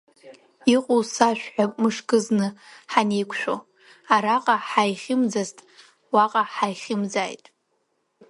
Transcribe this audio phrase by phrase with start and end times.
[0.75, 2.47] Иҟоу сашәҳәап мышкызны
[2.91, 3.55] ҳанеиқәшәо,
[4.13, 5.57] араҟа ҳаихьымӡазт,
[6.13, 7.45] уаҟа ҳаихьӡоит.